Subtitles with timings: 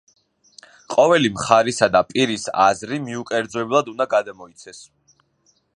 [0.93, 4.83] ყოველი მხარისა და პირის აზრი მიუკერძოებლად უნდა გადმოიცეს.